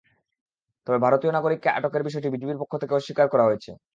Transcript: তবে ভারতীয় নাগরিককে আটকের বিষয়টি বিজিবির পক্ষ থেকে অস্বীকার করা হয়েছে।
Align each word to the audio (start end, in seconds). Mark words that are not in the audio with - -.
তবে 0.87 0.97
ভারতীয় 1.05 1.31
নাগরিককে 1.33 1.69
আটকের 1.77 2.05
বিষয়টি 2.07 2.27
বিজিবির 2.33 2.61
পক্ষ 2.61 2.73
থেকে 2.81 2.93
অস্বীকার 2.95 3.27
করা 3.33 3.47
হয়েছে। 3.47 3.71